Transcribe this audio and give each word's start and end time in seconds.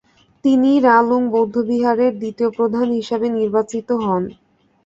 তিনি 0.45 0.71
রালুং 0.81 1.21
বৌদ্ধবিহারের 1.31 2.13
দ্বিতীয় 2.19 2.49
প্রধান 2.57 2.87
হিসাবে 2.97 3.27
নির্বাচিত 3.37 3.87
হন। 4.03 4.23